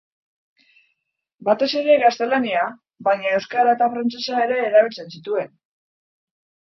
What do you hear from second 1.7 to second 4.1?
ere gaztelania, baina euskara eta